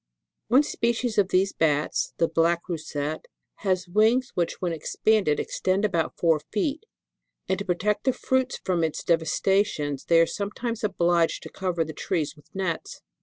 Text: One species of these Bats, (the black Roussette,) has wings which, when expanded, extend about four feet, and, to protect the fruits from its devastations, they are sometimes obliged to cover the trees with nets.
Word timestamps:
One 0.47 0.63
species 0.63 1.19
of 1.19 1.27
these 1.29 1.53
Bats, 1.53 2.15
(the 2.17 2.27
black 2.27 2.63
Roussette,) 2.67 3.27
has 3.57 3.87
wings 3.87 4.31
which, 4.33 4.59
when 4.59 4.73
expanded, 4.73 5.39
extend 5.39 5.85
about 5.85 6.17
four 6.17 6.39
feet, 6.51 6.87
and, 7.47 7.59
to 7.59 7.65
protect 7.65 8.05
the 8.05 8.11
fruits 8.13 8.57
from 8.63 8.83
its 8.83 9.03
devastations, 9.03 10.05
they 10.05 10.19
are 10.19 10.25
sometimes 10.25 10.83
obliged 10.83 11.43
to 11.43 11.49
cover 11.49 11.83
the 11.85 11.93
trees 11.93 12.35
with 12.35 12.49
nets. 12.55 13.01